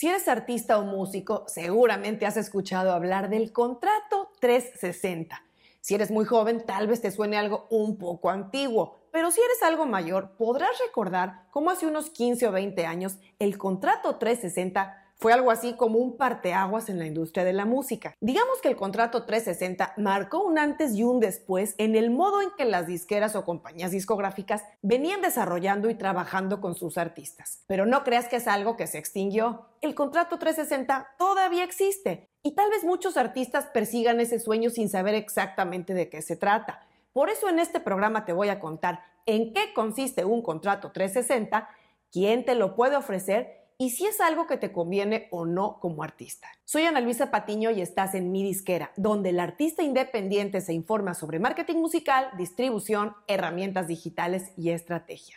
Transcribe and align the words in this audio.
Si 0.00 0.08
eres 0.08 0.28
artista 0.28 0.78
o 0.78 0.82
músico, 0.82 1.44
seguramente 1.46 2.24
has 2.24 2.38
escuchado 2.38 2.92
hablar 2.92 3.28
del 3.28 3.52
contrato 3.52 4.32
360. 4.40 5.44
Si 5.82 5.94
eres 5.94 6.10
muy 6.10 6.24
joven, 6.24 6.64
tal 6.64 6.86
vez 6.86 7.02
te 7.02 7.10
suene 7.10 7.36
algo 7.36 7.66
un 7.68 7.98
poco 7.98 8.30
antiguo, 8.30 8.96
pero 9.12 9.30
si 9.30 9.42
eres 9.42 9.62
algo 9.62 9.84
mayor, 9.84 10.38
podrás 10.38 10.70
recordar 10.86 11.42
cómo 11.50 11.68
hace 11.68 11.86
unos 11.86 12.08
15 12.08 12.48
o 12.48 12.52
20 12.52 12.86
años 12.86 13.18
el 13.38 13.58
contrato 13.58 14.16
360 14.16 14.99
fue 15.20 15.34
algo 15.34 15.50
así 15.50 15.74
como 15.74 15.98
un 15.98 16.16
parteaguas 16.16 16.88
en 16.88 16.98
la 16.98 17.06
industria 17.06 17.44
de 17.44 17.52
la 17.52 17.66
música. 17.66 18.14
Digamos 18.20 18.62
que 18.62 18.68
el 18.68 18.76
contrato 18.76 19.26
360 19.26 19.92
marcó 19.98 20.42
un 20.42 20.58
antes 20.58 20.94
y 20.94 21.02
un 21.02 21.20
después 21.20 21.74
en 21.76 21.94
el 21.94 22.10
modo 22.10 22.40
en 22.40 22.48
que 22.56 22.64
las 22.64 22.86
disqueras 22.86 23.36
o 23.36 23.44
compañías 23.44 23.90
discográficas 23.90 24.64
venían 24.80 25.20
desarrollando 25.20 25.90
y 25.90 25.94
trabajando 25.94 26.62
con 26.62 26.74
sus 26.74 26.96
artistas. 26.96 27.62
Pero 27.66 27.84
no 27.84 28.02
creas 28.02 28.28
que 28.28 28.36
es 28.36 28.48
algo 28.48 28.78
que 28.78 28.86
se 28.86 28.96
extinguió. 28.96 29.66
El 29.82 29.94
contrato 29.94 30.38
360 30.38 31.08
todavía 31.18 31.64
existe 31.64 32.30
y 32.42 32.54
tal 32.54 32.70
vez 32.70 32.82
muchos 32.82 33.18
artistas 33.18 33.66
persigan 33.66 34.20
ese 34.20 34.40
sueño 34.40 34.70
sin 34.70 34.88
saber 34.88 35.14
exactamente 35.14 35.92
de 35.92 36.08
qué 36.08 36.22
se 36.22 36.36
trata. 36.36 36.86
Por 37.12 37.28
eso 37.28 37.50
en 37.50 37.58
este 37.58 37.80
programa 37.80 38.24
te 38.24 38.32
voy 38.32 38.48
a 38.48 38.58
contar 38.58 39.02
en 39.26 39.52
qué 39.52 39.74
consiste 39.74 40.24
un 40.24 40.40
contrato 40.40 40.92
360, 40.92 41.68
quién 42.10 42.46
te 42.46 42.54
lo 42.54 42.74
puede 42.74 42.96
ofrecer 42.96 43.59
y 43.80 43.88
si 43.88 44.04
es 44.04 44.20
algo 44.20 44.46
que 44.46 44.58
te 44.58 44.72
conviene 44.72 45.26
o 45.30 45.46
no 45.46 45.80
como 45.80 46.02
artista. 46.02 46.46
Soy 46.66 46.82
Ana 46.82 47.00
Luisa 47.00 47.30
Patiño 47.30 47.70
y 47.70 47.80
estás 47.80 48.14
en 48.14 48.30
Mi 48.30 48.42
Disquera, 48.42 48.92
donde 48.94 49.30
el 49.30 49.40
artista 49.40 49.82
independiente 49.82 50.60
se 50.60 50.74
informa 50.74 51.14
sobre 51.14 51.38
marketing 51.38 51.76
musical, 51.76 52.28
distribución, 52.36 53.16
herramientas 53.26 53.86
digitales 53.86 54.52
y 54.58 54.68
estrategia. 54.68 55.36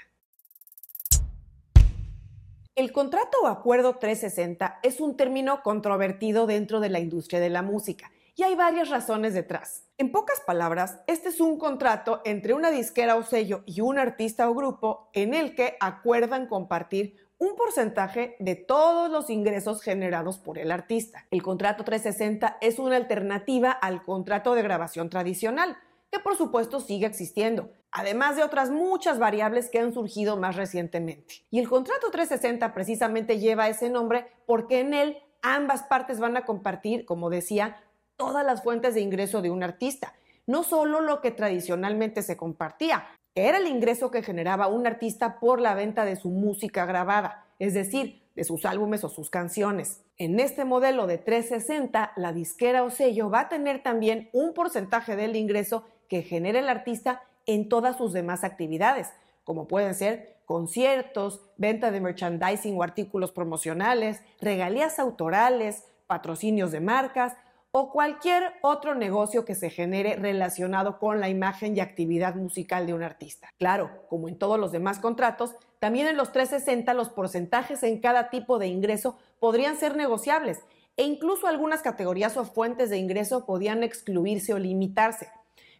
El 2.75 2.91
contrato 2.91 3.37
o 3.43 3.47
acuerdo 3.47 3.95
360 3.95 4.79
es 4.83 4.99
un 4.99 5.15
término 5.15 5.63
controvertido 5.63 6.45
dentro 6.45 6.81
de 6.81 6.89
la 6.89 6.99
industria 6.99 7.39
de 7.39 7.49
la 7.49 7.61
música 7.61 8.11
y 8.35 8.43
hay 8.43 8.55
varias 8.55 8.89
razones 8.89 9.33
detrás. 9.33 9.85
En 9.97 10.11
pocas 10.11 10.41
palabras, 10.41 10.99
este 11.07 11.29
es 11.29 11.39
un 11.39 11.57
contrato 11.57 12.21
entre 12.25 12.53
una 12.53 12.71
disquera 12.71 13.15
o 13.15 13.23
sello 13.23 13.63
y 13.65 13.79
un 13.79 13.99
artista 13.99 14.49
o 14.49 14.53
grupo 14.53 15.09
en 15.13 15.33
el 15.33 15.55
que 15.55 15.77
acuerdan 15.79 16.47
compartir 16.47 17.22
un 17.37 17.55
porcentaje 17.55 18.35
de 18.39 18.55
todos 18.55 19.11
los 19.11 19.29
ingresos 19.29 19.81
generados 19.81 20.37
por 20.37 20.57
el 20.57 20.71
artista. 20.71 21.25
El 21.31 21.43
contrato 21.43 21.83
360 21.83 22.57
es 22.61 22.79
una 22.79 22.95
alternativa 22.95 23.71
al 23.71 24.03
contrato 24.03 24.55
de 24.55 24.61
grabación 24.61 25.09
tradicional, 25.09 25.77
que 26.11 26.19
por 26.19 26.37
supuesto 26.37 26.79
sigue 26.79 27.07
existiendo, 27.07 27.71
además 27.91 28.35
de 28.35 28.43
otras 28.43 28.69
muchas 28.69 29.19
variables 29.19 29.69
que 29.69 29.79
han 29.79 29.93
surgido 29.93 30.37
más 30.37 30.55
recientemente. 30.55 31.45
Y 31.49 31.59
el 31.59 31.67
contrato 31.67 32.11
360 32.11 32.73
precisamente 32.73 33.39
lleva 33.39 33.67
ese 33.67 33.89
nombre 33.89 34.27
porque 34.45 34.79
en 34.79 34.93
él 34.93 35.17
ambas 35.41 35.83
partes 35.83 36.19
van 36.19 36.37
a 36.37 36.45
compartir, 36.45 37.05
como 37.05 37.29
decía, 37.29 37.83
todas 38.15 38.45
las 38.45 38.63
fuentes 38.63 38.93
de 38.93 39.01
ingreso 39.01 39.41
de 39.41 39.51
un 39.51 39.63
artista, 39.63 40.13
no 40.45 40.63
solo 40.63 41.01
lo 41.01 41.19
que 41.19 41.31
tradicionalmente 41.31 42.21
se 42.21 42.37
compartía, 42.37 43.07
era 43.35 43.57
el 43.57 43.67
ingreso 43.67 44.11
que 44.11 44.21
generaba 44.21 44.67
un 44.67 44.85
artista 44.85 45.39
por 45.39 45.59
la 45.59 45.73
venta 45.73 46.05
de 46.05 46.15
su 46.15 46.29
música 46.29 46.85
grabada, 46.85 47.45
es 47.59 47.73
decir, 47.73 48.23
de 48.35 48.43
sus 48.43 48.65
álbumes 48.65 49.03
o 49.03 49.09
sus 49.09 49.29
canciones. 49.29 50.03
En 50.17 50.39
este 50.39 50.65
modelo 50.65 51.07
de 51.07 51.17
360, 51.17 52.13
la 52.15 52.33
disquera 52.33 52.83
o 52.83 52.89
sello 52.89 53.29
va 53.29 53.41
a 53.41 53.49
tener 53.49 53.81
también 53.81 54.29
un 54.33 54.53
porcentaje 54.53 55.15
del 55.15 55.35
ingreso 55.35 55.85
que 56.07 56.21
genera 56.21 56.59
el 56.59 56.69
artista 56.69 57.23
en 57.45 57.69
todas 57.69 57.97
sus 57.97 58.13
demás 58.13 58.43
actividades, 58.43 59.11
como 59.43 59.67
pueden 59.67 59.95
ser 59.95 60.37
conciertos, 60.45 61.41
venta 61.57 61.91
de 61.91 62.01
merchandising 62.01 62.77
o 62.77 62.83
artículos 62.83 63.31
promocionales, 63.31 64.21
regalías 64.39 64.99
autorales, 64.99 65.85
patrocinios 66.07 66.71
de 66.71 66.81
marcas, 66.81 67.35
o 67.75 67.89
cualquier 67.89 68.53
otro 68.61 68.93
negocio 68.93 69.45
que 69.45 69.55
se 69.55 69.71
genere 69.71 70.15
relacionado 70.15 70.99
con 70.99 71.19
la 71.19 71.27
imagen 71.27 71.75
y 71.75 71.79
actividad 71.79 72.35
musical 72.35 72.85
de 72.85 72.93
un 72.93 73.01
artista. 73.01 73.49
Claro, 73.57 74.05
como 74.09 74.29
en 74.29 74.37
todos 74.37 74.59
los 74.59 74.71
demás 74.71 74.99
contratos, 74.99 75.55
también 75.79 76.05
en 76.05 76.15
los 76.15 76.31
360 76.31 76.93
los 76.93 77.09
porcentajes 77.09 77.81
en 77.81 77.99
cada 77.99 78.29
tipo 78.29 78.59
de 78.59 78.67
ingreso 78.67 79.17
podrían 79.39 79.75
ser 79.75 79.95
negociables 79.95 80.61
e 80.97 81.03
incluso 81.03 81.47
algunas 81.47 81.81
categorías 81.81 82.37
o 82.37 82.45
fuentes 82.45 82.91
de 82.91 82.97
ingreso 82.97 83.47
podían 83.47 83.81
excluirse 83.81 84.53
o 84.53 84.59
limitarse. 84.59 85.29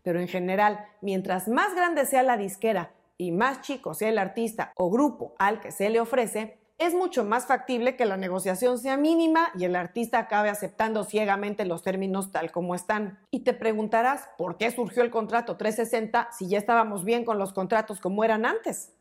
Pero 0.01 0.19
en 0.19 0.28
general, 0.28 0.88
mientras 1.01 1.47
más 1.47 1.75
grande 1.75 2.07
sea 2.07 2.23
la 2.23 2.38
disquera 2.38 2.91
y 3.19 3.31
más 3.31 3.62
chico 3.62 3.94
sea 3.94 4.09
el 4.09 4.17
artista 4.17 4.73
o 4.75 4.90
grupo 4.90 5.35
al 5.38 5.62
que 5.62 5.72
se 5.72 5.91
le 5.91 6.00
ofrece, 6.00 6.57
es 6.78 6.94
mucho 6.94 7.23
más 7.23 7.45
factible 7.45 7.95
que 7.95 8.06
la 8.06 8.17
negociación 8.17 8.78
sea 8.78 8.97
mínima 8.97 9.51
y 9.56 9.66
el 9.66 9.75
artista 9.75 10.19
acabe 10.19 10.50
aceptando 10.50 11.03
ciegamente 11.03 11.66
los 11.66 11.84
términos 11.84 12.31
tal 12.31 12.51
como 12.51 12.75
están. 12.75 13.19
Y 13.31 13.41
te 13.41 13.53
preguntarás, 13.53 14.28
¿por 14.38 14.57
qué 14.57 14.72
surgió 14.72 15.03
el 15.03 15.11
contrato 15.11 15.56
360 15.56 16.29
si 16.31 16.47
ya 16.47 16.57
estábamos 16.57 17.06
bien 17.06 17.25
con 17.25 17.38
los 17.38 17.53
contratos 17.53 18.00
como 18.00 18.23
eran 18.23 18.45
antes? 18.45 18.94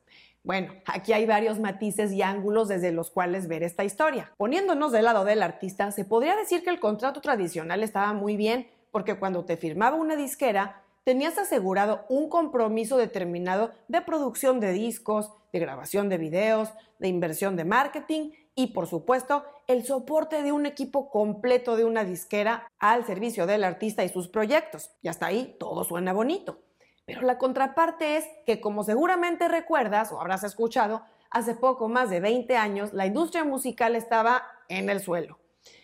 Bueno, 0.45 0.73
aquí 0.87 1.13
hay 1.13 1.25
varios 1.25 1.61
matices 1.61 2.13
y 2.13 2.23
ángulos 2.23 2.69
desde 2.69 2.91
los 2.91 3.11
cuales 3.11 3.47
ver 3.47 3.63
esta 3.63 3.85
historia. 3.85 4.33
Poniéndonos 4.37 4.91
del 4.91 5.05
lado 5.05 5.25
del 5.25 5.43
artista, 5.43 5.91
se 5.93 6.05
podría 6.05 6.35
decir 6.37 6.65
que 6.65 6.71
el 6.71 6.81
contrato 6.81 7.21
tradicional 7.21 7.83
estaba 7.83 8.13
muy 8.13 8.37
bien, 8.37 8.69
porque 8.91 9.19
cuando 9.19 9.45
te 9.45 9.57
firmaba 9.57 9.97
una 9.97 10.17
disquera, 10.17 10.82
tenías 11.05 11.39
asegurado 11.39 12.05
un 12.09 12.29
compromiso 12.29 12.97
determinado 12.97 13.73
de 13.89 14.03
producción 14.03 14.61
de 14.61 14.73
discos, 14.73 15.33
de 15.53 15.59
grabación 15.59 16.09
de 16.09 16.19
videos, 16.19 16.73
de 16.99 17.09
inversión 17.09 17.57
de 17.57 17.65
marketing 17.65 18.31
y, 18.55 18.69
por 18.69 18.87
supuesto, 18.87 19.45
el 19.67 19.85
soporte 19.85 20.43
de 20.43 20.53
un 20.53 20.67
equipo 20.67 21.11
completo 21.11 21.77
de 21.77 21.85
una 21.85 22.05
disquera 22.05 22.69
al 22.79 23.05
servicio 23.05 23.47
del 23.47 23.65
artista 23.65 24.05
y 24.05 24.09
sus 24.09 24.29
proyectos. 24.29 24.91
Y 25.03 25.09
hasta 25.09 25.27
ahí 25.27 25.57
todo 25.59 25.85
suena 25.85 26.13
bonito. 26.13 26.61
Pero 27.05 27.23
la 27.23 27.39
contraparte 27.39 28.17
es 28.17 28.25
que, 28.47 28.61
como 28.61 28.85
seguramente 28.85 29.49
recuerdas 29.49 30.13
o 30.13 30.21
habrás 30.21 30.45
escuchado, 30.45 31.03
hace 31.31 31.55
poco 31.55 31.89
más 31.89 32.11
de 32.11 32.21
20 32.21 32.57
años 32.57 32.93
la 32.93 33.07
industria 33.07 33.45
musical 33.45 33.97
estaba 33.97 34.45
en 34.69 34.89
el 34.89 35.01
suelo. 35.01 35.39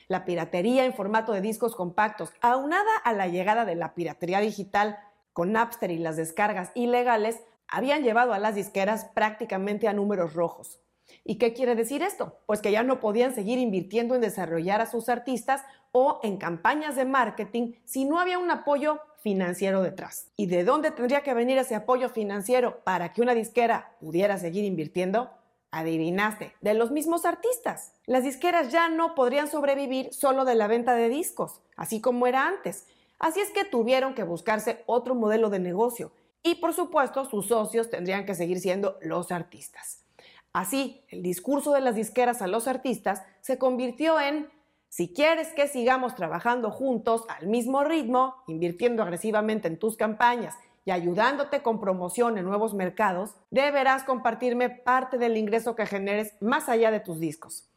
La 0.06 0.24
piratería 0.24 0.84
en 0.84 0.94
formato 0.94 1.32
de 1.32 1.40
discos 1.40 1.74
compactos, 1.74 2.32
aunada 2.40 2.96
a 3.04 3.12
la 3.12 3.26
llegada 3.26 3.64
de 3.64 3.74
la 3.74 3.94
piratería 3.94 4.40
digital 4.40 4.98
con 5.38 5.52
Napster 5.52 5.92
y 5.92 5.98
las 5.98 6.16
descargas 6.16 6.72
ilegales, 6.74 7.38
habían 7.68 8.02
llevado 8.02 8.32
a 8.32 8.40
las 8.40 8.56
disqueras 8.56 9.04
prácticamente 9.14 9.86
a 9.86 9.92
números 9.92 10.34
rojos. 10.34 10.80
¿Y 11.22 11.36
qué 11.36 11.52
quiere 11.52 11.76
decir 11.76 12.02
esto? 12.02 12.40
Pues 12.46 12.60
que 12.60 12.72
ya 12.72 12.82
no 12.82 12.98
podían 12.98 13.32
seguir 13.32 13.60
invirtiendo 13.60 14.16
en 14.16 14.20
desarrollar 14.20 14.80
a 14.80 14.86
sus 14.86 15.08
artistas 15.08 15.62
o 15.92 16.18
en 16.24 16.38
campañas 16.38 16.96
de 16.96 17.04
marketing 17.04 17.74
si 17.84 18.04
no 18.04 18.18
había 18.18 18.40
un 18.40 18.50
apoyo 18.50 18.98
financiero 19.22 19.80
detrás. 19.80 20.26
¿Y 20.36 20.46
de 20.46 20.64
dónde 20.64 20.90
tendría 20.90 21.22
que 21.22 21.34
venir 21.34 21.56
ese 21.56 21.76
apoyo 21.76 22.08
financiero 22.08 22.80
para 22.82 23.12
que 23.12 23.22
una 23.22 23.34
disquera 23.34 23.92
pudiera 24.00 24.38
seguir 24.38 24.64
invirtiendo? 24.64 25.30
Adivinaste, 25.70 26.56
de 26.62 26.74
los 26.74 26.90
mismos 26.90 27.24
artistas. 27.24 27.92
Las 28.06 28.24
disqueras 28.24 28.72
ya 28.72 28.88
no 28.88 29.14
podrían 29.14 29.46
sobrevivir 29.46 30.12
solo 30.12 30.44
de 30.44 30.56
la 30.56 30.66
venta 30.66 30.96
de 30.96 31.08
discos, 31.08 31.60
así 31.76 32.00
como 32.00 32.26
era 32.26 32.48
antes, 32.48 32.88
Así 33.18 33.40
es 33.40 33.50
que 33.50 33.64
tuvieron 33.64 34.14
que 34.14 34.22
buscarse 34.22 34.82
otro 34.86 35.14
modelo 35.14 35.50
de 35.50 35.58
negocio 35.58 36.12
y 36.42 36.56
por 36.56 36.72
supuesto 36.72 37.24
sus 37.24 37.48
socios 37.48 37.90
tendrían 37.90 38.24
que 38.24 38.34
seguir 38.34 38.60
siendo 38.60 38.96
los 39.02 39.32
artistas. 39.32 40.04
Así, 40.52 41.04
el 41.08 41.22
discurso 41.22 41.72
de 41.72 41.80
las 41.80 41.94
disqueras 41.94 42.42
a 42.42 42.46
los 42.46 42.68
artistas 42.68 43.22
se 43.40 43.58
convirtió 43.58 44.18
en, 44.20 44.48
si 44.88 45.12
quieres 45.12 45.52
que 45.52 45.68
sigamos 45.68 46.14
trabajando 46.14 46.70
juntos 46.70 47.24
al 47.28 47.48
mismo 47.48 47.84
ritmo, 47.84 48.36
invirtiendo 48.46 49.02
agresivamente 49.02 49.68
en 49.68 49.78
tus 49.78 49.96
campañas 49.96 50.56
y 50.84 50.90
ayudándote 50.90 51.62
con 51.62 51.80
promoción 51.80 52.38
en 52.38 52.46
nuevos 52.46 52.72
mercados, 52.72 53.34
deberás 53.50 54.04
compartirme 54.04 54.70
parte 54.70 55.18
del 55.18 55.36
ingreso 55.36 55.76
que 55.76 55.86
generes 55.86 56.34
más 56.40 56.68
allá 56.68 56.90
de 56.90 57.00
tus 57.00 57.20
discos. 57.20 57.68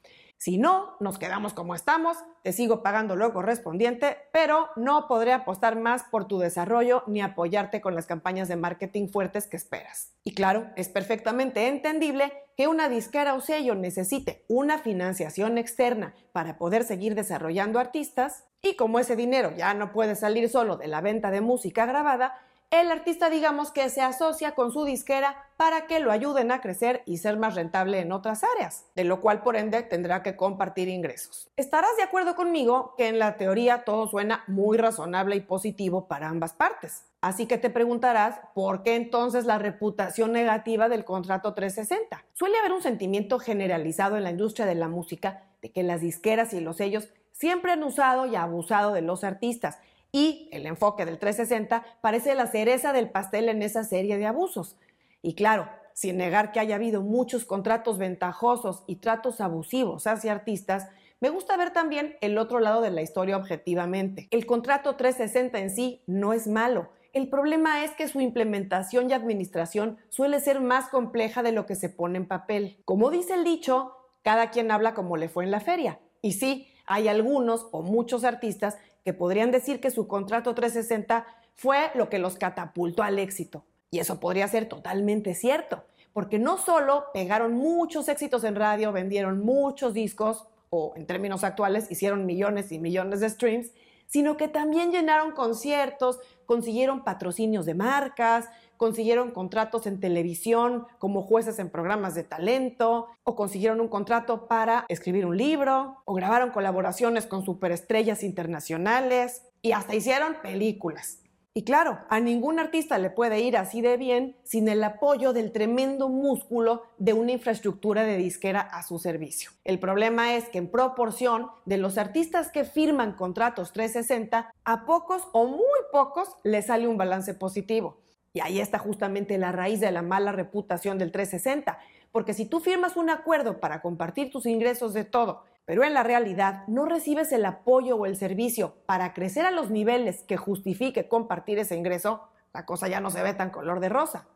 Si 0.42 0.58
no, 0.58 0.96
nos 1.00 1.20
quedamos 1.20 1.54
como 1.54 1.76
estamos, 1.76 2.18
te 2.42 2.52
sigo 2.52 2.82
pagando 2.82 3.16
lo 3.16 3.32
correspondiente, 3.32 4.18
pero 4.34 4.70
no 4.76 5.08
podré 5.08 5.34
apostar 5.34 5.80
más 5.80 6.02
por 6.10 6.28
tu 6.28 6.40
desarrollo 6.40 7.04
ni 7.06 7.22
apoyarte 7.22 7.80
con 7.80 7.94
las 7.94 8.08
campañas 8.08 8.48
de 8.48 8.56
marketing 8.56 9.10
fuertes 9.10 9.46
que 9.46 9.56
esperas. 9.56 10.16
Y 10.24 10.34
claro, 10.34 10.66
es 10.76 10.90
perfectamente 10.90 11.68
entendible 11.68 12.34
que 12.58 12.68
una 12.68 12.90
disquera 12.90 13.36
o 13.36 13.40
sello 13.40 13.76
necesite 13.76 14.44
una 14.48 14.80
financiación 14.80 15.60
externa 15.60 16.16
para 16.32 16.58
poder 16.58 16.86
seguir 16.86 17.14
desarrollando 17.14 17.78
artistas, 17.78 18.46
y 18.64 18.76
como 18.76 18.98
ese 18.98 19.16
dinero 19.16 19.54
ya 19.56 19.76
no 19.76 19.92
puede 19.92 20.16
salir 20.16 20.50
solo 20.50 20.76
de 20.76 20.88
la 20.88 21.02
venta 21.02 21.30
de 21.30 21.42
música 21.42 21.86
grabada, 21.86 22.34
el 22.72 22.90
artista 22.90 23.30
digamos 23.30 23.70
que 23.72 23.90
se 23.90 24.02
asocia 24.02 24.56
con 24.56 24.72
su 24.72 24.86
disquera 24.86 25.36
para 25.58 25.88
que 25.88 26.00
lo 26.00 26.10
ayuden 26.10 26.52
a 26.52 26.62
crecer 26.62 27.04
y 27.06 27.18
ser 27.18 27.36
más 27.36 27.56
rentable 27.56 28.00
en 28.00 28.14
otras 28.14 28.46
áreas, 28.56 28.86
de 28.96 29.04
lo 29.04 29.20
cual 29.20 29.44
por 29.44 29.58
ende 29.58 29.84
tendrá 29.84 30.24
que 30.24 30.38
compartir 30.38 30.88
ingresos. 30.88 31.52
Estarás 31.58 31.96
de 31.98 32.04
acuerdo 32.04 32.34
conmigo 32.34 32.96
que 32.98 33.10
en 33.10 33.20
la 33.20 33.36
teoría 33.36 33.84
todo 33.84 34.08
suena 34.08 34.46
muy 34.48 34.78
razonable 34.78 35.36
y 35.36 35.42
positivo 35.42 36.08
para 36.08 36.30
ambas 36.30 36.54
partes. 36.54 37.04
Así 37.20 37.46
que 37.46 37.58
te 37.58 37.70
preguntarás, 37.70 38.40
¿por 38.56 38.84
qué 38.84 38.96
entonces 38.96 39.44
la 39.44 39.60
reputación 39.60 40.32
negativa 40.32 40.88
del 40.88 41.04
contrato 41.04 41.54
360? 41.54 42.24
Suele 42.34 42.58
haber 42.58 42.72
un 42.72 42.82
sentimiento 42.82 43.38
generalizado 43.38 44.16
en 44.16 44.24
la 44.24 44.32
industria 44.32 44.66
de 44.66 44.76
la 44.76 44.88
música 44.88 45.44
de 45.62 45.72
que 45.72 45.84
las 45.84 46.00
disqueras 46.00 46.54
y 46.54 46.62
los 46.62 46.78
sellos 46.78 47.10
siempre 47.34 47.74
han 47.74 47.84
usado 47.84 48.28
y 48.28 48.36
abusado 48.36 48.94
de 48.94 49.02
los 49.02 49.26
artistas 49.26 49.78
y 50.12 50.50
el 50.52 50.66
enfoque 50.66 51.06
del 51.06 51.20
360 51.20 51.84
parece 52.02 52.36
la 52.36 52.48
cereza 52.48 52.94
del 52.94 53.10
pastel 53.10 53.50
en 53.50 53.62
esa 53.62 53.84
serie 53.84 54.18
de 54.18 54.26
abusos. 54.26 54.76
Y 55.22 55.36
claro, 55.36 55.70
sin 55.94 56.18
negar 56.18 56.52
que 56.52 56.60
haya 56.60 56.76
habido 56.76 57.02
muchos 57.02 57.46
contratos 57.46 57.98
ventajosos 57.98 58.84
y 58.88 58.98
tratos 58.98 59.42
abusivos 59.42 60.08
hacia 60.08 60.32
artistas, 60.32 60.88
me 61.20 61.30
gusta 61.30 61.56
ver 61.56 61.72
también 61.72 62.18
el 62.22 62.38
otro 62.38 62.60
lado 62.60 62.82
de 62.82 62.90
la 62.90 63.04
historia 63.04 63.38
objetivamente. 63.38 64.28
El 64.32 64.46
contrato 64.46 64.96
360 64.96 65.60
en 65.60 65.70
sí 65.70 66.02
no 66.08 66.34
es 66.34 66.48
malo. 66.48 66.90
El 67.14 67.30
problema 67.30 67.84
es 67.84 67.92
que 67.92 68.08
su 68.08 68.22
implementación 68.22 69.10
y 69.10 69.14
administración 69.14 69.98
suele 70.10 70.40
ser 70.40 70.62
más 70.62 70.88
compleja 70.88 71.44
de 71.44 71.52
lo 71.52 71.66
que 71.66 71.76
se 71.76 71.90
pone 71.90 72.18
en 72.18 72.28
papel. 72.28 72.78
Como 72.86 73.12
dice 73.12 73.36
el 73.36 73.44
dicho, 73.44 73.98
cada 74.24 74.50
quien 74.50 74.72
habla 74.72 74.94
como 74.94 75.18
le 75.18 75.30
fue 75.30 75.44
en 75.44 75.52
la 75.52 75.60
feria. 75.60 76.00
Y 76.22 76.34
sí, 76.34 76.68
hay 76.86 77.08
algunos 77.08 77.68
o 77.72 77.82
muchos 77.82 78.24
artistas 78.24 78.78
que 79.04 79.14
podrían 79.14 79.52
decir 79.52 79.80
que 79.80 79.92
su 79.92 80.08
contrato 80.08 80.54
360 80.54 81.26
fue 81.56 81.92
lo 81.96 82.10
que 82.10 82.20
los 82.20 82.36
catapultó 82.38 83.04
al 83.04 83.20
éxito. 83.20 83.66
Y 83.90 84.00
eso 84.00 84.20
podría 84.20 84.48
ser 84.48 84.68
totalmente 84.68 85.34
cierto, 85.36 85.84
porque 86.14 86.40
no 86.40 86.58
solo 86.58 87.06
pegaron 87.14 87.54
muchos 87.54 88.08
éxitos 88.08 88.44
en 88.44 88.56
radio, 88.56 88.92
vendieron 88.92 89.44
muchos 89.44 89.94
discos, 89.94 90.48
o 90.70 90.94
en 90.96 91.06
términos 91.06 91.44
actuales 91.44 91.92
hicieron 91.92 92.26
millones 92.26 92.72
y 92.72 92.80
millones 92.80 93.20
de 93.20 93.30
streams, 93.30 93.72
sino 94.08 94.38
que 94.38 94.48
también 94.48 94.92
llenaron 94.92 95.32
conciertos, 95.32 96.20
consiguieron 96.46 97.04
patrocinios 97.04 97.66
de 97.66 97.76
marcas, 97.76 98.50
consiguieron 98.82 99.30
contratos 99.30 99.86
en 99.86 100.00
televisión 100.00 100.88
como 100.98 101.22
jueces 101.22 101.60
en 101.60 101.70
programas 101.70 102.16
de 102.16 102.24
talento, 102.24 103.10
o 103.22 103.36
consiguieron 103.36 103.80
un 103.80 103.90
contrato 103.90 104.48
para 104.48 104.86
escribir 104.90 105.28
un 105.28 105.38
libro, 105.38 106.02
o 106.04 106.16
grabaron 106.16 106.50
colaboraciones 106.50 107.28
con 107.28 107.46
superestrellas 107.46 108.24
internacionales, 108.24 109.44
y 109.62 109.74
hasta 109.74 109.94
hicieron 109.94 110.34
películas. 110.42 111.20
Y 111.54 111.64
claro, 111.64 112.00
a 112.10 112.20
ningún 112.20 112.58
artista 112.58 112.98
le 112.98 113.12
puede 113.12 113.42
ir 113.42 113.56
así 113.56 113.82
de 113.82 113.98
bien 113.98 114.36
sin 114.44 114.68
el 114.68 114.84
apoyo 114.84 115.32
del 115.32 115.52
tremendo 115.52 116.10
músculo 116.10 116.82
de 116.98 117.14
una 117.14 117.34
infraestructura 117.34 118.04
de 118.04 118.18
disquera 118.18 118.62
a 118.62 118.82
su 118.82 118.98
servicio. 118.98 119.52
El 119.64 119.78
problema 119.78 120.36
es 120.36 120.50
que 120.50 120.58
en 120.58 120.72
proporción 120.72 121.52
de 121.66 121.78
los 121.78 122.00
artistas 122.00 122.50
que 122.50 122.64
firman 122.64 123.14
contratos 123.14 123.74
360, 123.74 124.52
a 124.64 124.86
pocos 124.88 125.22
o 125.34 125.46
muy 125.46 125.80
pocos 125.92 126.30
les 126.44 126.66
sale 126.66 126.88
un 126.88 126.98
balance 126.98 127.36
positivo. 127.36 128.02
Y 128.34 128.40
ahí 128.40 128.60
está 128.60 128.78
justamente 128.80 129.38
la 129.38 129.52
raíz 129.52 129.80
de 129.80 129.92
la 129.92 130.02
mala 130.02 130.32
reputación 130.32 130.98
del 130.98 131.12
360, 131.12 131.80
porque 132.12 132.34
si 132.34 132.46
tú 132.46 132.60
firmas 132.60 132.96
un 132.98 133.10
acuerdo 133.10 133.60
para 133.60 133.82
compartir 133.82 134.32
tus 134.32 134.46
ingresos 134.46 134.94
de 134.94 135.04
todo, 135.04 135.44
pero 135.66 135.84
en 135.84 135.94
la 135.94 136.04
realidad 136.04 136.64
no 136.68 136.86
recibes 136.86 137.32
el 137.32 137.46
apoyo 137.46 137.96
o 137.98 138.06
el 138.06 138.16
servicio 138.16 138.76
para 138.86 139.14
crecer 139.14 139.46
a 139.46 139.52
los 139.52 139.70
niveles 139.70 140.24
que 140.24 140.38
justifique 140.38 141.08
compartir 141.08 141.60
ese 141.60 141.76
ingreso, 141.76 142.24
la 142.54 142.66
cosa 142.66 142.88
ya 142.88 143.00
no 143.00 143.10
se 143.10 143.24
ve 143.24 143.34
tan 143.34 143.50
color 143.50 143.80
de 143.80 143.90
rosa. 143.90 144.28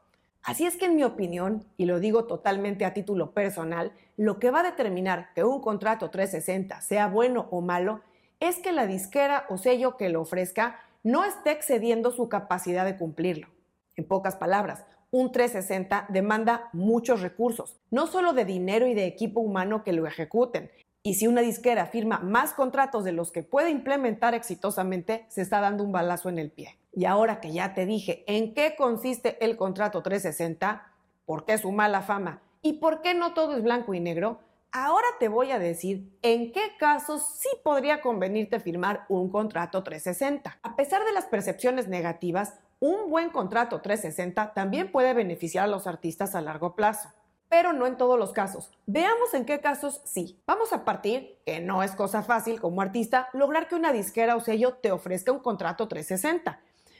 Así 0.44 0.66
es 0.66 0.78
que 0.78 0.86
en 0.86 0.96
mi 0.96 1.04
opinión, 1.04 1.66
y 1.76 1.86
lo 1.86 2.00
digo 2.00 2.26
totalmente 2.26 2.86
a 2.86 2.94
título 2.94 3.32
personal, 3.32 3.94
lo 4.16 4.40
que 4.40 4.52
va 4.52 4.60
a 4.60 4.64
determinar 4.64 5.34
que 5.34 5.44
un 5.44 5.60
contrato 5.60 6.12
360 6.12 6.82
sea 6.82 7.08
bueno 7.08 7.48
o 7.50 7.62
malo 7.62 8.02
es 8.40 8.58
que 8.60 8.72
la 8.72 8.86
disquera 8.86 9.46
o 9.50 9.58
sello 9.58 9.98
que 9.98 10.10
lo 10.10 10.22
ofrezca 10.22 10.80
no 11.04 11.24
esté 11.24 11.52
excediendo 11.52 12.12
su 12.12 12.30
capacidad 12.30 12.86
de 12.86 12.98
cumplirlo. 12.98 13.48
En 13.96 14.08
pocas 14.08 14.36
palabras, 14.36 14.86
un 15.12 15.32
360 15.32 16.08
demanda 16.10 16.70
muchos 16.74 17.22
recursos, 17.22 17.80
no 17.92 18.08
solo 18.08 18.34
de 18.34 18.46
dinero 18.46 18.88
y 18.88 18.94
de 18.94 19.06
equipo 19.06 19.40
humano 19.40 19.84
que 19.84 19.94
lo 19.94 20.06
ejecuten, 20.08 20.72
y 21.06 21.14
si 21.14 21.28
una 21.28 21.42
disquera 21.42 21.86
firma 21.86 22.18
más 22.18 22.54
contratos 22.54 23.04
de 23.04 23.12
los 23.12 23.32
que 23.32 23.44
puede 23.44 23.70
implementar 23.70 24.34
exitosamente, 24.34 25.28
se 25.30 25.44
está 25.44 25.62
dando 25.62 25.84
un 25.84 25.92
balazo 25.92 26.30
en 26.30 26.40
el 26.40 26.50
pie. 26.50 26.80
Y 26.94 27.06
ahora 27.06 27.40
que 27.40 27.54
ya 27.54 27.76
te 27.76 27.86
dije 27.86 28.24
en 28.26 28.56
qué 28.56 28.76
consiste 28.76 29.38
el 29.46 29.56
contrato 29.56 30.02
360, 30.02 30.92
por 31.28 31.46
qué 31.46 31.60
su 31.60 31.72
mala 31.72 32.02
fama 32.02 32.42
y 32.64 32.80
por 32.80 33.04
qué 33.04 33.14
no 33.14 33.36
todo 33.36 33.56
es 33.56 33.62
blanco 33.62 33.94
y 33.94 34.00
negro, 34.00 34.40
ahora 34.72 35.08
te 35.20 35.28
voy 35.28 35.52
a 35.52 35.60
decir 35.60 36.10
en 36.24 36.52
qué 36.52 36.76
casos 36.80 37.24
sí 37.38 37.50
podría 37.64 38.02
convenirte 38.02 38.60
firmar 38.60 39.06
un 39.08 39.30
contrato 39.30 39.84
360. 39.84 40.58
A 40.64 40.76
pesar 40.76 41.06
de 41.06 41.14
las 41.14 41.26
percepciones 41.26 41.88
negativas, 41.88 42.56
un 42.80 43.10
buen 43.10 43.30
contrato 43.30 43.82
360 43.82 44.54
también 44.54 44.92
puede 44.92 45.14
beneficiar 45.14 45.66
a 45.66 45.68
los 45.68 45.88
artistas 45.88 46.36
a 46.36 46.42
largo 46.42 46.76
plazo 46.76 47.10
pero 47.50 47.74
no 47.74 47.88
en 47.88 47.98
todos 47.98 48.20
los 48.20 48.34
casos. 48.34 48.70
Veamos 48.86 49.34
en 49.34 49.46
qué 49.46 49.60
casos 49.60 50.02
sí. 50.04 50.42
Vamos 50.46 50.74
a 50.74 50.84
partir 50.84 51.38
que 51.46 51.60
no 51.60 51.84
es 51.84 51.92
cosa 51.92 52.24
fácil 52.24 52.60
como 52.60 52.82
artista 52.82 53.30
lograr 53.34 53.68
que 53.68 53.76
una 53.76 53.94
disquera 53.94 54.36
o 54.36 54.42
sello 54.42 54.74
te 54.74 54.92
ofrezca 54.92 55.32
un 55.32 55.40
contrato 55.40 55.88
360. 55.88 56.60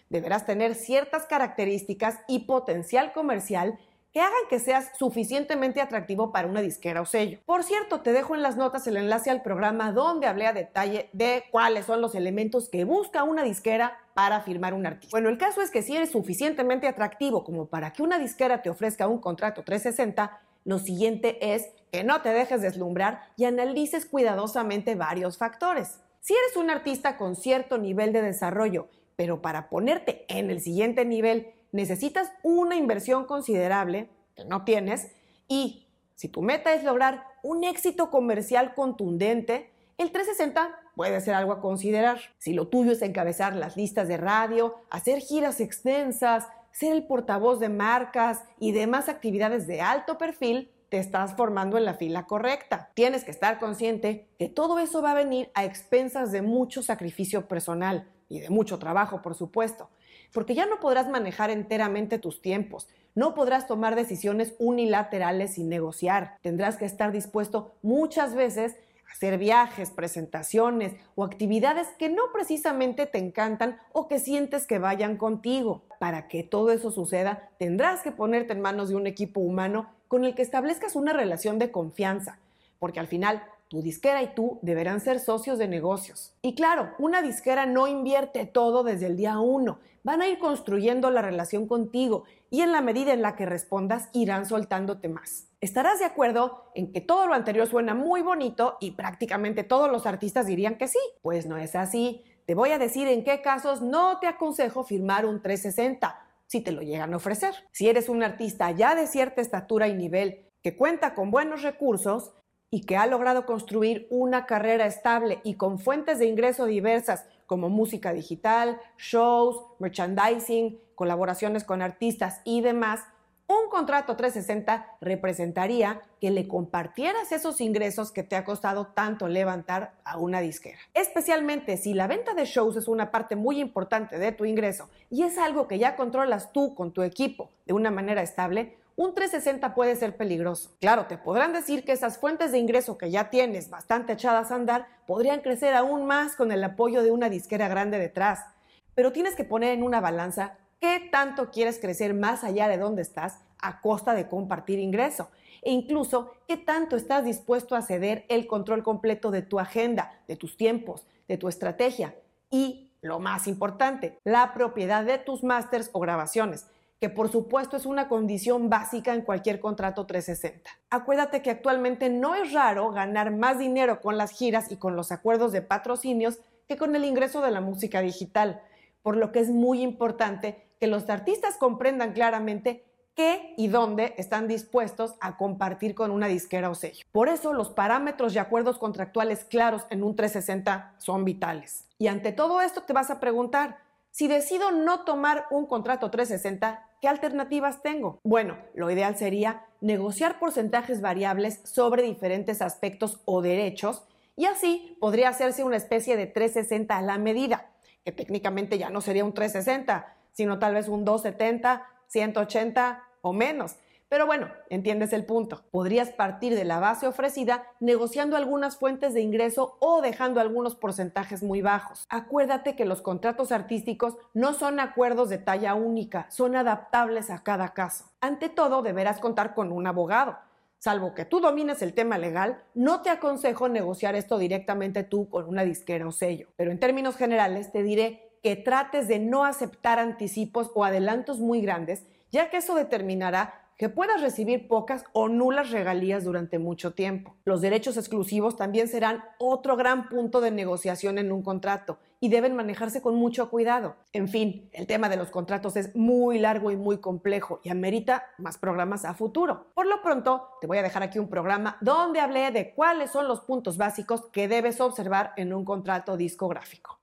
Deberás 0.10 0.46
tener 0.46 0.76
ciertas 0.76 1.26
características 1.26 2.20
y 2.28 2.46
potencial 2.46 3.12
comercial 3.12 3.80
que 4.16 4.22
hagan 4.22 4.48
que 4.50 4.62
seas 4.62 4.92
suficientemente 4.98 5.82
atractivo 5.82 6.32
para 6.32 6.48
una 6.48 6.62
disquera 6.62 7.02
o 7.02 7.06
sello. 7.06 7.40
Por 7.46 7.64
cierto, 7.64 8.00
te 8.00 8.14
dejo 8.14 8.34
en 8.34 8.44
las 8.44 8.56
notas 8.56 8.88
el 8.88 8.96
enlace 8.96 9.30
al 9.30 9.42
programa 9.42 9.92
donde 9.92 10.26
hablé 10.26 10.48
a 10.48 10.54
detalle 10.54 11.10
de 11.12 11.44
cuáles 11.52 11.86
son 11.86 12.00
los 12.00 12.16
elementos 12.16 12.70
que 12.70 12.86
busca 12.86 13.24
una 13.24 13.44
disquera 13.44 13.98
para 14.14 14.40
firmar 14.40 14.74
un 14.74 14.86
artista. 14.86 15.10
Bueno, 15.12 15.28
el 15.28 15.38
caso 15.38 15.62
es 15.62 15.70
que 15.70 15.82
si 15.82 15.98
eres 15.98 16.12
suficientemente 16.12 16.88
atractivo 16.88 17.44
como 17.44 17.66
para 17.66 17.92
que 17.92 18.04
una 18.04 18.18
disquera 18.18 18.62
te 18.62 18.70
ofrezca 18.70 19.10
un 19.10 19.20
contrato 19.20 19.66
360, 19.66 20.40
lo 20.64 20.80
siguiente 20.80 21.54
es 21.54 21.68
que 21.92 22.06
no 22.06 22.22
te 22.22 22.30
dejes 22.30 22.62
deslumbrar 22.62 23.20
y 23.36 23.44
analices 23.44 24.06
cuidadosamente 24.06 24.96
varios 24.96 25.38
factores. 25.38 26.00
Si 26.22 26.34
eres 26.34 26.56
un 26.56 26.70
artista 26.70 27.18
con 27.18 27.36
cierto 27.36 27.78
nivel 27.78 28.14
de 28.14 28.22
desarrollo, 28.22 28.88
pero 29.18 29.42
para 29.42 29.68
ponerte 29.68 30.24
en 30.30 30.50
el 30.52 30.62
siguiente 30.62 31.04
nivel 31.04 31.55
necesitas 31.76 32.32
una 32.42 32.76
inversión 32.76 33.26
considerable 33.26 34.10
que 34.36 34.46
no 34.46 34.64
tienes 34.64 35.12
y 35.48 35.88
si 36.16 36.30
tu 36.30 36.42
meta 36.42 36.74
es 36.74 36.84
lograr 36.84 37.26
un 37.44 37.66
éxito 37.66 38.10
comercial 38.10 38.74
contundente, 38.74 39.72
el 39.98 40.12
360 40.12 40.70
puede 40.96 41.20
ser 41.20 41.34
algo 41.34 41.52
a 41.52 41.60
considerar. 41.60 42.20
Si 42.38 42.54
lo 42.54 42.70
tuyo 42.70 42.94
es 42.94 43.02
encabezar 43.02 43.56
las 43.56 43.76
listas 43.76 44.08
de 44.08 44.16
radio, 44.16 44.76
hacer 44.90 45.20
giras 45.20 45.60
extensas, 45.60 46.48
ser 46.72 46.94
el 46.94 47.06
portavoz 47.06 47.60
de 47.60 47.70
marcas 47.70 48.44
y 48.58 48.72
demás 48.72 49.10
actividades 49.10 49.68
de 49.68 49.82
alto 49.82 50.18
perfil, 50.18 50.72
te 50.90 50.98
estás 50.98 51.36
formando 51.36 51.78
en 51.78 51.84
la 51.84 51.96
fila 51.96 52.26
correcta. 52.26 52.92
Tienes 52.94 53.26
que 53.26 53.32
estar 53.32 53.60
consciente 53.60 54.30
que 54.40 54.48
todo 54.48 54.80
eso 54.80 55.02
va 55.02 55.12
a 55.12 55.16
venir 55.16 55.52
a 55.54 55.66
expensas 55.66 56.32
de 56.32 56.42
mucho 56.42 56.82
sacrificio 56.82 57.50
personal 57.50 58.08
y 58.30 58.40
de 58.40 58.50
mucho 58.50 58.80
trabajo, 58.80 59.22
por 59.22 59.36
supuesto, 59.36 59.90
porque 60.36 60.54
ya 60.54 60.66
no 60.66 60.82
podrás 60.82 61.08
manejar 61.08 61.50
enteramente 61.50 62.20
tus 62.20 62.42
tiempos, 62.42 62.90
no 63.16 63.34
podrás 63.34 63.68
tomar 63.68 63.96
decisiones 63.96 64.54
unilaterales 64.60 65.54
sin 65.54 65.70
negociar, 65.70 66.38
tendrás 66.42 66.76
que 66.76 66.84
estar 66.84 67.14
dispuesto 67.14 67.72
muchas 67.82 68.36
veces 68.36 68.76
hacer 69.10 69.38
viajes, 69.38 69.92
presentaciones 69.92 70.94
o 71.16 71.24
actividades 71.24 71.88
que 71.98 72.10
no 72.10 72.24
precisamente 72.34 73.06
te 73.06 73.18
encantan 73.18 73.80
o 73.94 74.10
que 74.10 74.20
sientes 74.20 74.68
que 74.68 74.78
vayan 74.78 75.16
contigo. 75.16 75.84
Para 76.00 76.28
que 76.28 76.44
todo 76.44 76.72
eso 76.72 76.92
suceda, 76.92 77.50
tendrás 77.58 78.02
que 78.02 78.12
ponerte 78.12 78.52
en 78.52 78.60
manos 78.60 78.90
de 78.90 78.96
un 78.96 79.08
equipo 79.08 79.40
humano 79.40 79.90
con 80.10 80.26
el 80.26 80.36
que 80.36 80.42
establezcas 80.42 80.98
una 80.98 81.14
relación 81.14 81.60
de 81.60 81.72
confianza, 81.72 82.40
porque 82.78 83.00
al 83.00 83.08
final 83.08 83.42
tu 83.76 83.82
disquera 83.82 84.24
y 84.24 84.34
tú 84.34 84.58
deberán 84.62 85.02
ser 85.02 85.20
socios 85.20 85.58
de 85.58 85.68
negocios. 85.68 86.34
Y 86.42 86.56
claro, 86.56 86.94
una 86.98 87.22
disquera 87.22 87.66
no 87.66 87.88
invierte 87.88 88.46
todo 88.46 88.86
desde 88.86 89.08
el 89.08 89.18
día 89.18 89.38
uno. 89.40 89.80
Van 90.02 90.22
a 90.22 90.30
ir 90.30 90.40
construyendo 90.40 91.12
la 91.12 91.22
relación 91.22 91.68
contigo 91.68 92.24
y 92.50 92.62
en 92.62 92.72
la 92.72 92.80
medida 92.80 93.12
en 93.12 93.22
la 93.22 93.36
que 93.36 93.46
respondas 93.46 94.08
irán 94.14 94.46
soltándote 94.46 95.10
más. 95.10 95.50
Estarás 95.60 96.00
de 96.00 96.06
acuerdo 96.06 96.72
en 96.74 96.94
que 96.94 97.02
todo 97.02 97.28
lo 97.28 97.34
anterior 97.34 97.68
suena 97.68 97.94
muy 97.94 98.22
bonito 98.22 98.78
y 98.80 98.92
prácticamente 98.92 99.66
todos 99.66 99.92
los 99.92 100.06
artistas 100.06 100.46
dirían 100.46 100.78
que 100.78 100.88
sí. 100.88 101.00
Pues 101.22 101.46
no 101.46 101.58
es 101.58 101.76
así. 101.76 102.24
Te 102.46 102.56
voy 102.56 102.70
a 102.70 102.78
decir 102.78 103.10
en 103.10 103.26
qué 103.26 103.42
casos 103.42 103.82
no 103.82 104.20
te 104.20 104.28
aconsejo 104.28 104.86
firmar 104.86 105.26
un 105.26 105.42
360 105.42 106.18
si 106.48 106.62
te 106.62 106.72
lo 106.72 106.82
llegan 106.82 107.14
a 107.14 107.18
ofrecer. 107.18 107.54
Si 107.74 107.90
eres 107.90 108.08
un 108.08 108.24
artista 108.24 108.72
ya 108.72 108.96
de 108.96 109.08
cierta 109.08 109.42
estatura 109.42 109.90
y 109.90 109.96
nivel 109.96 110.46
que 110.64 110.78
cuenta 110.78 111.14
con 111.14 111.30
buenos 111.30 111.62
recursos, 111.62 112.32
y 112.76 112.82
que 112.82 112.98
ha 112.98 113.08
logrado 113.08 113.46
construir 113.46 114.06
una 114.10 114.46
carrera 114.46 114.86
estable 114.86 115.40
y 115.46 115.54
con 115.54 115.80
fuentes 115.80 116.20
de 116.20 116.26
ingreso 116.26 116.66
diversas 116.66 117.26
como 117.48 117.70
música 117.70 118.12
digital, 118.12 118.82
shows, 118.98 119.62
merchandising, 119.80 120.78
colaboraciones 120.94 121.64
con 121.64 121.82
artistas 121.82 122.42
y 122.44 122.60
demás, 122.60 123.00
un 123.48 123.70
contrato 123.70 124.18
360 124.18 124.98
representaría 125.00 126.02
que 126.20 126.32
le 126.32 126.50
compartieras 126.50 127.32
esos 127.32 127.62
ingresos 127.62 128.12
que 128.12 128.24
te 128.24 128.36
ha 128.36 128.44
costado 128.44 128.88
tanto 128.88 129.30
levantar 129.30 129.94
a 130.04 130.18
una 130.18 130.42
disquera. 130.42 130.80
Especialmente 130.94 131.78
si 131.78 131.94
la 131.94 132.08
venta 132.08 132.34
de 132.34 132.44
shows 132.44 132.76
es 132.76 132.90
una 132.90 133.10
parte 133.10 133.38
muy 133.38 133.62
importante 133.62 134.20
de 134.20 134.34
tu 134.34 134.44
ingreso 134.44 134.90
y 135.10 135.24
es 135.24 135.38
algo 135.38 135.70
que 135.70 135.80
ya 135.80 135.96
controlas 135.96 136.52
tú 136.52 136.76
con 136.76 136.92
tu 136.92 137.04
equipo 137.04 137.52
de 137.66 137.72
una 137.72 137.90
manera 137.90 138.22
estable, 138.22 138.76
un 138.98 139.14
360 139.14 139.76
puede 139.76 139.96
ser 139.96 140.16
peligroso. 140.16 140.72
Claro, 140.80 141.06
te 141.08 141.18
podrán 141.18 141.52
decir 141.52 141.84
que 141.84 141.92
esas 141.92 142.18
fuentes 142.18 142.52
de 142.52 142.60
ingreso 142.60 142.98
que 142.98 143.12
ya 143.12 143.30
tienes 143.30 143.70
bastante 143.70 144.14
echadas 144.14 144.52
a 144.52 144.56
andar 144.56 144.88
podrían 145.06 145.42
crecer 145.42 145.74
aún 145.74 146.06
más 146.06 146.36
con 146.36 146.52
el 146.52 146.64
apoyo 146.64 147.04
de 147.04 147.12
una 147.12 147.30
disquera 147.30 147.68
grande 147.68 148.00
detrás. 148.00 148.46
Pero 148.94 149.12
tienes 149.12 149.36
que 149.36 149.44
poner 149.44 149.74
en 149.74 149.84
una 149.84 150.00
balanza 150.00 150.58
qué 150.80 151.10
tanto 151.12 151.52
quieres 151.52 151.80
crecer 151.80 152.14
más 152.14 152.46
allá 152.46 152.70
de 152.70 152.78
donde 152.78 153.02
estás 153.02 153.40
a 153.60 153.82
costa 153.82 154.14
de 154.14 154.28
compartir 154.28 154.80
ingreso 154.80 155.30
e 155.62 155.72
incluso 155.72 156.32
qué 156.48 156.56
tanto 156.56 156.96
estás 156.96 157.26
dispuesto 157.26 157.76
a 157.76 157.82
ceder 157.82 158.26
el 158.30 158.48
control 158.48 158.84
completo 158.84 159.32
de 159.32 159.42
tu 159.42 159.60
agenda, 159.60 160.22
de 160.28 160.38
tus 160.38 160.56
tiempos, 160.56 161.06
de 161.28 161.38
tu 161.38 161.50
estrategia 161.50 162.16
y, 162.50 162.92
lo 163.02 163.20
más 163.20 163.48
importante, 163.48 164.20
la 164.24 164.54
propiedad 164.54 165.04
de 165.04 165.18
tus 165.18 165.44
másters 165.44 165.90
o 165.92 166.00
grabaciones, 166.00 166.68
que 167.06 167.10
por 167.12 167.32
supuesto 167.32 167.78
es 167.78 167.86
una 167.86 168.08
condición 168.08 168.68
básica 168.68 169.14
en 169.14 169.22
cualquier 169.22 169.60
contrato 169.60 170.08
360. 170.08 170.72
Acuérdate 170.90 171.44
que 171.44 171.52
actualmente 171.52 172.10
no 172.10 172.34
es 172.34 172.52
raro 172.52 172.90
ganar 172.90 173.30
más 173.30 173.60
dinero 173.60 174.02
con 174.02 174.18
las 174.18 174.32
giras 174.32 174.72
y 174.72 174.78
con 174.78 174.96
los 174.96 175.12
acuerdos 175.12 175.52
de 175.52 175.62
patrocinios 175.62 176.40
que 176.68 176.78
con 176.78 176.96
el 176.96 177.06
ingreso 177.06 177.42
de 177.42 177.52
la 177.52 177.62
música 177.62 178.02
digital, 178.02 178.60
por 179.04 179.18
lo 179.18 179.32
que 179.32 179.40
es 179.40 179.50
muy 179.52 179.84
importante 179.84 180.66
que 180.80 180.88
los 180.88 181.08
artistas 181.08 181.58
comprendan 181.60 182.14
claramente 182.14 182.84
qué 183.14 183.54
y 183.56 183.68
dónde 183.68 184.16
están 184.18 184.48
dispuestos 184.48 185.14
a 185.22 185.38
compartir 185.38 185.94
con 185.94 186.10
una 186.10 186.26
disquera 186.26 186.72
o 186.72 186.74
sello. 186.74 187.06
Por 187.12 187.30
eso 187.30 187.54
los 187.54 187.70
parámetros 187.70 188.34
y 188.34 188.40
acuerdos 188.40 188.80
contractuales 188.80 189.46
claros 189.46 189.86
en 189.92 190.02
un 190.02 190.16
360 190.16 190.96
son 190.98 191.24
vitales. 191.24 191.86
Y 192.00 192.08
ante 192.08 192.32
todo 192.32 192.62
esto 192.62 192.82
te 192.82 192.94
vas 192.94 193.12
a 193.12 193.20
preguntar, 193.20 193.86
si 194.16 194.30
decido 194.30 194.72
no 194.72 195.02
tomar 195.02 195.46
un 195.52 195.66
contrato 195.66 196.10
360, 196.10 196.85
¿qué 197.06 197.10
alternativas 197.10 197.84
tengo? 197.84 198.20
Bueno, 198.24 198.58
lo 198.74 198.90
ideal 198.90 199.16
sería 199.16 199.68
negociar 199.80 200.40
porcentajes 200.40 201.02
variables 201.02 201.62
sobre 201.64 202.02
diferentes 202.02 202.64
aspectos 202.64 203.22
o 203.26 203.44
derechos 203.44 204.08
y 204.36 204.46
así 204.46 204.98
podría 205.00 205.30
hacerse 205.30 205.64
una 205.64 205.76
especie 205.78 206.18
de 206.18 206.26
360 206.26 206.98
a 206.98 207.04
la 207.04 207.20
medida, 207.20 207.70
que 208.04 208.12
técnicamente 208.12 208.80
ya 208.80 208.90
no 208.90 209.02
sería 209.02 209.24
un 209.24 209.36
360, 209.36 210.16
sino 210.32 210.58
tal 210.58 210.74
vez 210.74 210.88
un 210.88 211.06
270, 211.06 211.86
180 212.08 213.04
o 213.22 213.34
menos. 213.34 213.76
Pero 214.16 214.28
bueno, 214.28 214.48
entiendes 214.70 215.12
el 215.12 215.26
punto. 215.26 215.66
Podrías 215.72 216.10
partir 216.12 216.56
de 216.56 216.64
la 216.64 216.80
base 216.80 217.06
ofrecida 217.06 217.66
negociando 217.82 218.38
algunas 218.38 218.78
fuentes 218.78 219.14
de 219.14 219.20
ingreso 219.20 219.76
o 219.82 220.02
dejando 220.02 220.40
algunos 220.40 220.74
porcentajes 220.74 221.44
muy 221.44 221.62
bajos. 221.62 222.06
Acuérdate 222.08 222.78
que 222.78 222.86
los 222.86 223.02
contratos 223.02 223.52
artísticos 223.52 224.16
no 224.34 224.54
son 224.54 224.80
acuerdos 224.80 225.28
de 225.28 225.38
talla 225.38 225.76
única, 225.76 226.28
son 226.32 226.56
adaptables 226.56 227.30
a 227.30 227.44
cada 227.44 227.74
caso. 227.74 228.06
Ante 228.22 228.48
todo, 228.48 228.84
deberás 228.84 229.20
contar 229.20 229.54
con 229.54 229.74
un 229.74 229.86
abogado. 229.86 230.38
Salvo 230.78 231.14
que 231.14 231.26
tú 231.26 231.42
domines 231.42 231.82
el 231.82 231.94
tema 231.94 232.18
legal, 232.18 232.64
no 232.74 233.02
te 233.02 233.10
aconsejo 233.10 233.68
negociar 233.68 234.16
esto 234.16 234.38
directamente 234.38 235.04
tú 235.04 235.28
con 235.28 235.46
una 235.46 235.66
disquera 235.66 236.08
o 236.08 236.14
sello. 236.14 236.48
Pero 236.56 236.72
en 236.72 236.80
términos 236.80 237.18
generales 237.18 237.74
te 237.74 237.84
diré 237.84 238.40
que 238.42 238.56
trates 238.56 239.10
de 239.10 239.20
no 239.20 239.44
aceptar 239.44 240.00
anticipos 240.00 240.72
o 240.74 240.86
adelantos 240.86 241.42
muy 241.42 241.60
grandes, 241.60 242.06
ya 242.32 242.50
que 242.50 242.58
eso 242.58 242.76
determinará 242.76 243.65
que 243.78 243.90
puedas 243.90 244.22
recibir 244.22 244.68
pocas 244.68 245.04
o 245.14 245.28
nulas 245.28 245.72
regalías 245.72 246.24
durante 246.24 246.60
mucho 246.60 246.94
tiempo. 246.94 247.36
Los 247.44 247.62
derechos 247.62 247.98
exclusivos 247.98 248.56
también 248.56 248.88
serán 248.88 249.24
otro 249.38 249.76
gran 249.76 250.08
punto 250.08 250.40
de 250.42 250.52
negociación 250.52 251.18
en 251.18 251.32
un 251.32 251.44
contrato 251.44 252.00
y 252.20 252.30
deben 252.30 252.56
manejarse 252.56 253.02
con 253.02 253.16
mucho 253.16 253.50
cuidado. 253.50 253.98
En 254.14 254.30
fin, 254.30 254.70
el 254.72 254.88
tema 254.88 255.10
de 255.10 255.18
los 255.18 255.30
contratos 255.30 255.76
es 255.76 255.96
muy 255.96 256.40
largo 256.40 256.72
y 256.72 256.78
muy 256.78 257.00
complejo 257.00 257.60
y 257.64 257.70
amerita 257.70 258.26
más 258.38 258.58
programas 258.58 259.04
a 259.06 259.14
futuro. 259.14 259.68
Por 259.74 259.86
lo 259.86 260.02
pronto, 260.02 260.50
te 260.62 260.68
voy 260.68 260.78
a 260.78 260.84
dejar 260.84 261.04
aquí 261.04 261.20
un 261.20 261.30
programa 261.30 261.78
donde 261.82 262.22
hablé 262.22 262.52
de 262.52 262.74
cuáles 262.74 263.12
son 263.12 263.28
los 263.28 263.42
puntos 263.42 263.78
básicos 263.78 264.26
que 264.32 264.48
debes 264.48 264.80
observar 264.80 265.34
en 265.36 265.54
un 265.54 265.66
contrato 265.66 266.16
discográfico. 266.16 267.00